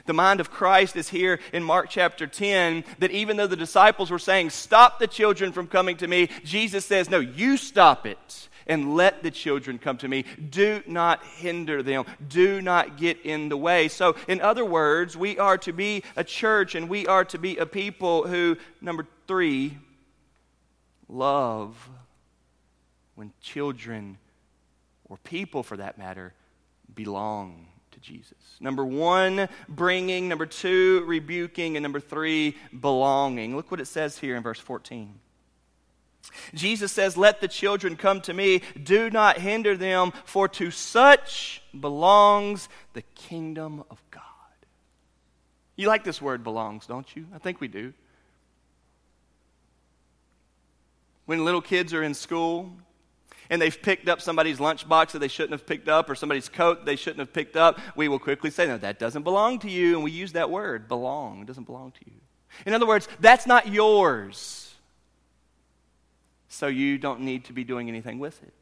[0.05, 4.11] The mind of Christ is here in Mark chapter 10 that even though the disciples
[4.11, 8.49] were saying, Stop the children from coming to me, Jesus says, No, you stop it
[8.67, 10.25] and let the children come to me.
[10.49, 12.05] Do not hinder them.
[12.27, 13.87] Do not get in the way.
[13.87, 17.57] So, in other words, we are to be a church and we are to be
[17.57, 19.77] a people who, number three,
[21.07, 21.89] love
[23.15, 24.17] when children,
[25.05, 26.33] or people for that matter,
[26.95, 28.33] belong to Jesus.
[28.59, 30.27] Number one, bringing.
[30.27, 31.75] Number two, rebuking.
[31.77, 33.55] And number three, belonging.
[33.55, 35.19] Look what it says here in verse 14.
[36.53, 38.61] Jesus says, Let the children come to me.
[38.81, 44.23] Do not hinder them, for to such belongs the kingdom of God.
[45.75, 47.27] You like this word belongs, don't you?
[47.33, 47.93] I think we do.
[51.25, 52.71] When little kids are in school,
[53.49, 56.85] and they've picked up somebody's lunchbox that they shouldn't have picked up or somebody's coat
[56.85, 59.95] they shouldn't have picked up, we will quickly say, No, that doesn't belong to you.
[59.95, 61.41] And we use that word, belong.
[61.41, 62.19] It doesn't belong to you.
[62.65, 64.73] In other words, that's not yours.
[66.47, 68.53] So you don't need to be doing anything with it.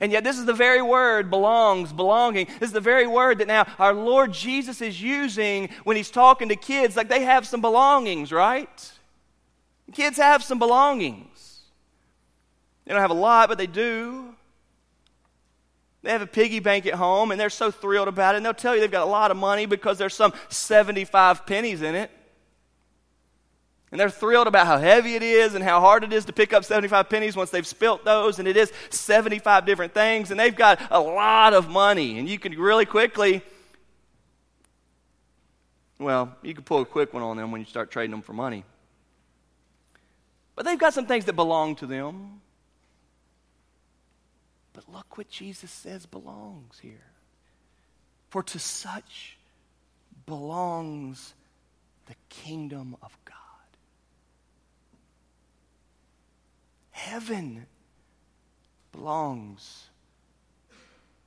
[0.00, 2.46] And yet, this is the very word, belongs, belonging.
[2.60, 6.50] This is the very word that now our Lord Jesus is using when he's talking
[6.50, 6.96] to kids.
[6.96, 8.92] Like they have some belongings, right?
[9.92, 11.37] Kids have some belongings.
[12.88, 14.34] They don't have a lot, but they do.
[16.02, 18.38] They have a piggy bank at home and they're so thrilled about it.
[18.38, 21.82] And they'll tell you they've got a lot of money because there's some 75 pennies
[21.82, 22.10] in it.
[23.90, 26.54] And they're thrilled about how heavy it is and how hard it is to pick
[26.54, 28.38] up 75 pennies once they've spilt those.
[28.38, 30.30] And it is 75 different things.
[30.30, 32.18] And they've got a lot of money.
[32.18, 33.42] And you can really quickly,
[35.98, 38.32] well, you can pull a quick one on them when you start trading them for
[38.32, 38.64] money.
[40.56, 42.40] But they've got some things that belong to them.
[44.78, 47.10] But look what Jesus says belongs here.
[48.28, 49.36] For to such
[50.24, 51.34] belongs
[52.06, 53.34] the kingdom of God.
[56.92, 57.66] Heaven
[58.92, 59.86] belongs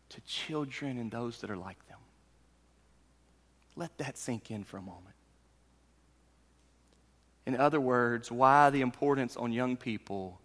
[0.08, 2.00] to children and those that are like them.
[3.76, 5.16] Let that sink in for a moment.
[7.46, 10.41] In other words, why the importance on young people?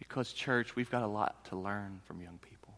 [0.00, 2.74] Because, church, we've got a lot to learn from young people.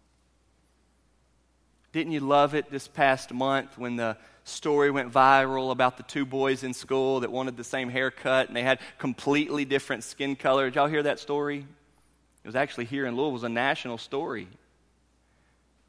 [1.93, 6.27] Didn't you love it this past month when the story went viral about the two
[6.27, 10.67] boys in school that wanted the same haircut and they had completely different skin color?
[10.67, 11.67] Did y'all hear that story?
[12.45, 13.31] It was actually here in Louisville.
[13.31, 14.49] It was a national story.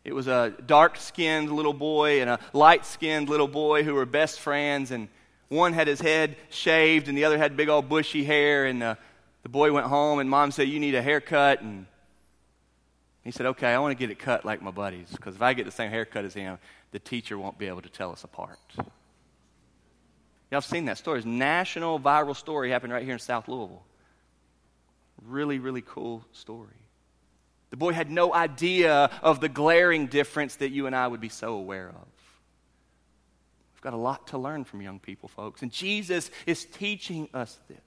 [0.04, 4.06] It was a dark skinned little boy and a light skinned little boy who were
[4.06, 5.08] best friends, and
[5.48, 8.66] one had his head shaved and the other had big old bushy hair.
[8.66, 8.96] And uh,
[9.44, 11.62] the boy went home, and mom said, You need a haircut.
[11.62, 11.86] And
[13.24, 15.54] he said, Okay, I want to get it cut like my buddies, because if I
[15.54, 16.58] get the same haircut as him,
[16.92, 18.60] the teacher won't be able to tell us apart.
[18.78, 21.18] Y'all have seen that story.
[21.18, 23.84] It's national viral story happened right here in South Louisville.
[25.26, 26.76] Really, really cool story.
[27.72, 31.30] The boy had no idea of the glaring difference that you and I would be
[31.30, 32.08] so aware of.
[33.74, 35.64] We've got a lot to learn from young people, folks.
[35.64, 37.80] And Jesus is teaching us this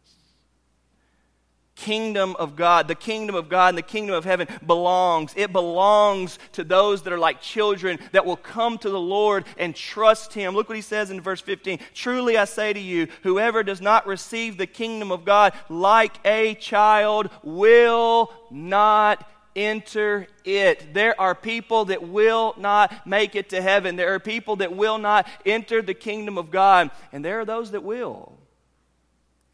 [1.86, 5.32] kingdom of God, the kingdom of God and the kingdom of heaven belongs.
[5.36, 9.72] It belongs to those that are like children that will come to the Lord and
[9.72, 10.56] trust Him.
[10.56, 11.78] Look what He says in verse 15.
[11.94, 16.56] Truly I say to you, whoever does not receive the kingdom of God like a
[16.56, 19.24] child will not
[19.54, 20.92] enter it.
[20.92, 23.94] There are people that will not make it to heaven.
[23.94, 26.90] There are people that will not enter the kingdom of God.
[27.12, 28.32] And there are those that will.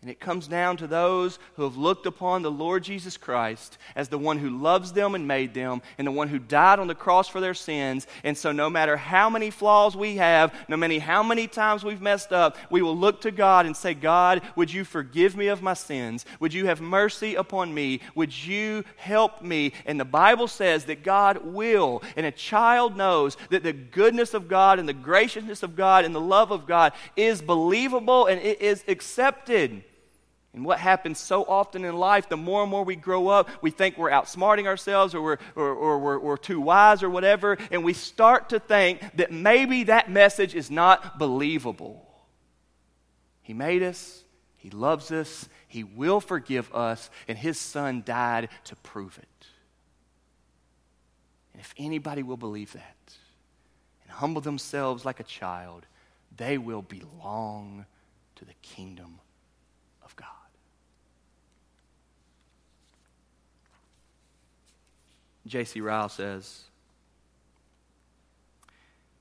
[0.03, 4.09] And it comes down to those who have looked upon the Lord Jesus Christ as
[4.09, 6.95] the one who loves them and made them, and the one who died on the
[6.97, 8.09] cross for their sins.
[8.25, 12.03] And so, no matter how many flaws we have, no matter how many times we've
[12.03, 15.63] messed up, we will look to God and say, God, would you forgive me of
[15.63, 16.27] my sins?
[16.41, 18.01] Would you have mercy upon me?
[18.17, 19.73] Would you help me?
[19.87, 22.03] And the Bible says that God will.
[22.17, 26.13] And a child knows that the goodness of God and the graciousness of God and
[26.13, 29.85] the love of God is believable and it is accepted.
[30.55, 33.71] And what happens so often in life, the more and more we grow up, we
[33.71, 37.95] think we're outsmarting ourselves or we're, or, or we're too wise or whatever, and we
[37.95, 42.07] start to think that maybe that message is not believable.
[43.41, 44.25] He made us,
[44.59, 49.47] He loves us, He will forgive us, and His Son died to prove it.
[51.55, 53.17] And if anybody will believe that
[54.03, 55.87] and humble themselves like a child,
[56.37, 57.87] they will belong
[58.37, 59.19] to the kingdom
[65.47, 65.81] J.C.
[65.81, 66.63] Ryle says,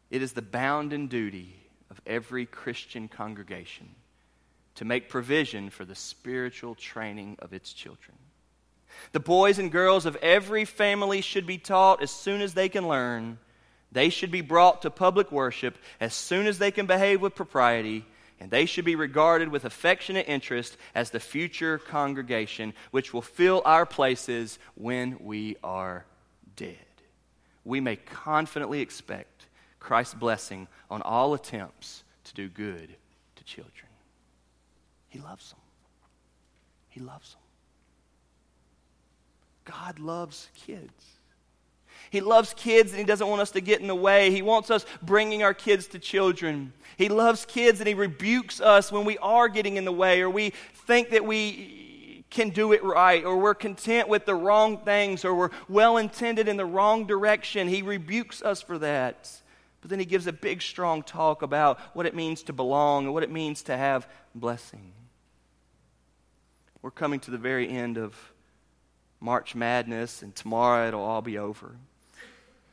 [0.09, 1.55] It is the bounden duty
[1.89, 3.89] of every Christian congregation
[4.75, 8.17] to make provision for the spiritual training of its children.
[9.13, 12.87] The boys and girls of every family should be taught as soon as they can
[12.87, 13.39] learn.
[13.91, 18.05] They should be brought to public worship as soon as they can behave with propriety
[18.39, 23.61] and they should be regarded with affectionate interest as the future congregation which will fill
[23.65, 26.05] our places when we are
[26.55, 26.75] dead.
[27.63, 29.45] We may confidently expect
[29.79, 32.95] Christ's blessing on all attempts to do good
[33.35, 33.87] to children.
[35.09, 35.59] He loves them.
[36.89, 37.41] He loves them.
[39.65, 41.05] God loves kids.
[42.09, 44.31] He loves kids and He doesn't want us to get in the way.
[44.31, 46.73] He wants us bringing our kids to children.
[46.97, 50.29] He loves kids and He rebukes us when we are getting in the way or
[50.29, 51.80] we think that we
[52.31, 56.47] can do it right, or we're content with the wrong things, or we're well intended
[56.47, 57.67] in the wrong direction.
[57.67, 59.29] He rebukes us for that.
[59.81, 63.13] But then he gives a big, strong talk about what it means to belong and
[63.13, 64.93] what it means to have blessing.
[66.81, 68.15] We're coming to the very end of
[69.19, 71.75] March Madness, and tomorrow it'll all be over.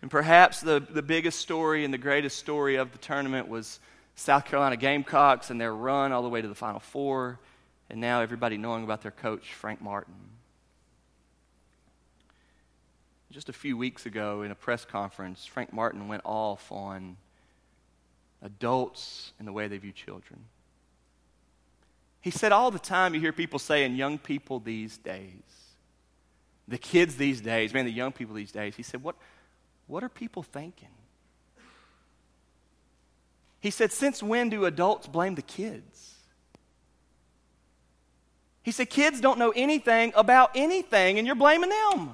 [0.00, 3.80] And perhaps the, the biggest story and the greatest story of the tournament was
[4.14, 7.40] South Carolina Gamecocks and their run all the way to the Final Four
[7.90, 10.14] and now everybody knowing about their coach, Frank Martin.
[13.30, 17.16] Just a few weeks ago in a press conference, Frank Martin went off on
[18.42, 20.40] adults and the way they view children.
[22.20, 25.42] He said all the time you hear people saying, young people these days,
[26.66, 28.76] the kids these days, man, the young people these days.
[28.76, 29.16] He said, what,
[29.86, 30.88] what are people thinking?
[33.60, 36.14] He said, since when do adults blame the kids?
[38.68, 42.08] He said, Kids don't know anything about anything, and you're blaming them.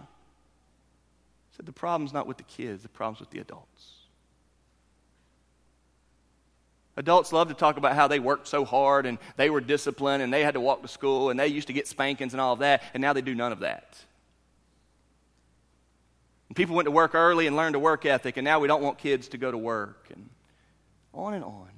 [1.51, 3.95] He said, The problem's not with the kids, the problem's with the adults.
[6.97, 10.33] Adults love to talk about how they worked so hard and they were disciplined and
[10.33, 12.61] they had to walk to school and they used to get spankings and all of
[12.61, 13.99] that, and now they do none of that.
[16.49, 18.81] And People went to work early and learned a work ethic, and now we don't
[18.81, 20.31] want kids to go to work, and
[21.13, 21.74] on and on.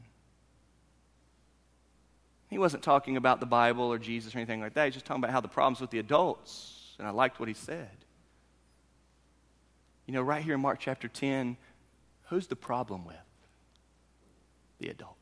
[2.49, 4.85] He wasn't talking about the Bible or Jesus or anything like that.
[4.85, 6.95] He's just talking about how the problems with the adults.
[6.99, 7.91] And I liked what he said.
[10.07, 11.57] You know, right here in Mark chapter 10,
[12.29, 13.17] who's the problem with?
[14.79, 15.17] The adults.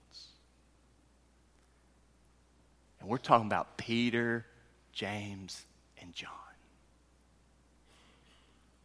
[3.00, 4.44] And we're talking about Peter,
[4.92, 5.64] James,
[6.00, 6.30] and John.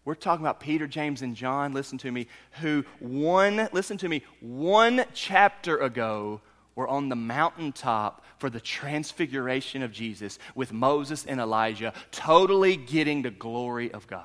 [0.06, 2.28] We're talking about Peter, James, and John, listen to me,
[2.62, 6.42] who one, listen to me, one chapter ago
[6.80, 13.22] were on the mountaintop for the transfiguration of Jesus with Moses and Elijah, totally getting
[13.22, 14.24] the glory of God.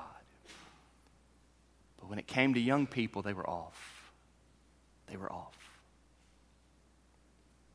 [1.99, 4.09] But when it came to young people, they were off.
[5.07, 5.57] They were off.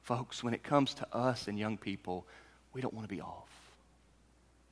[0.00, 2.26] Folks, when it comes to us and young people,
[2.72, 3.50] we don't want to be off.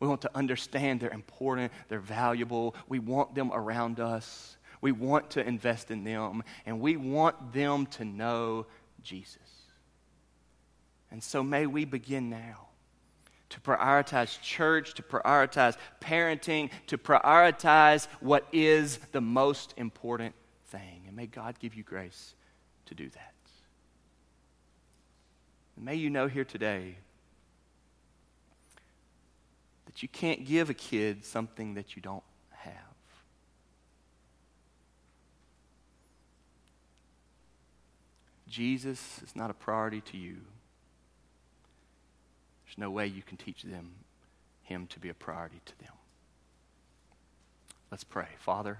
[0.00, 2.74] We want to understand they're important, they're valuable.
[2.88, 4.56] We want them around us.
[4.80, 8.64] We want to invest in them, and we want them to know
[9.02, 9.57] Jesus.
[11.10, 12.68] And so may we begin now
[13.50, 20.34] to prioritize church, to prioritize parenting, to prioritize what is the most important
[20.66, 21.04] thing.
[21.06, 22.34] And may God give you grace
[22.86, 23.34] to do that.
[25.76, 26.96] And may you know here today
[29.86, 32.74] that you can't give a kid something that you don't have.
[38.46, 40.36] Jesus is not a priority to you.
[42.78, 43.90] No way you can teach them
[44.62, 45.92] him to be a priority to them.
[47.90, 48.28] Let's pray.
[48.38, 48.78] Father,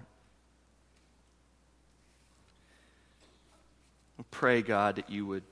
[4.20, 5.42] I pray, God, that you would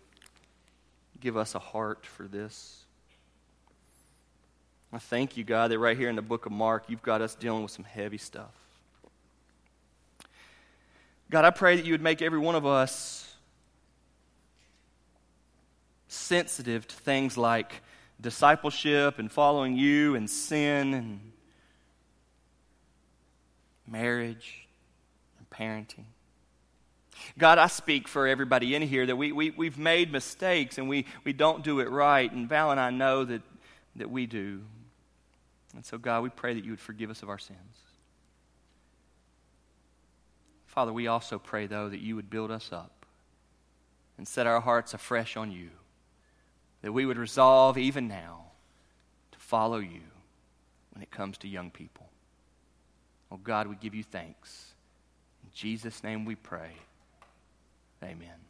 [1.18, 2.84] give us a heart for this.
[4.92, 7.34] I thank you, God, that right here in the book of Mark, you've got us
[7.34, 8.55] dealing with some heavy stuff.
[11.30, 13.34] God, I pray that you would make every one of us
[16.07, 17.82] sensitive to things like
[18.21, 21.33] discipleship and following you and sin and
[23.87, 24.67] marriage
[25.39, 26.05] and parenting.
[27.39, 31.07] God, I speak for everybody in here that we, we, we've made mistakes and we,
[31.25, 32.31] we don't do it right.
[32.31, 33.43] And Val and I know that,
[33.97, 34.62] that we do.
[35.75, 37.59] And so, God, we pray that you would forgive us of our sins.
[40.67, 43.07] Father, we also pray, though, that you would build us up
[44.19, 45.71] and set our hearts afresh on you
[46.87, 48.45] that we would resolve even now
[49.32, 50.03] to follow you
[50.93, 52.09] when it comes to young people.
[53.28, 54.72] Oh God, we give you thanks.
[55.43, 56.70] In Jesus' name we pray.
[58.05, 58.45] Amen.